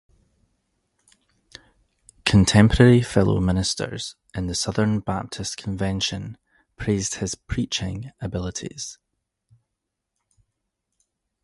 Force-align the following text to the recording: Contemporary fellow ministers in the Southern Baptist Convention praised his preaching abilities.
Contemporary 2.25 3.03
fellow 3.03 3.39
ministers 3.39 4.15
in 4.33 4.47
the 4.47 4.55
Southern 4.55 4.99
Baptist 4.99 5.57
Convention 5.57 6.39
praised 6.75 7.13
his 7.17 7.35
preaching 7.35 8.09
abilities. 8.19 8.97